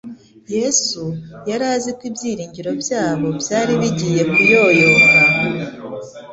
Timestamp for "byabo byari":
2.81-3.73